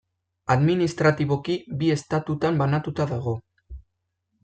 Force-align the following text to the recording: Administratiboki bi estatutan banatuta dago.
Administratiboki 0.55 1.59
bi 1.83 1.91
estatutan 1.99 2.61
banatuta 2.65 3.11
dago. 3.17 3.39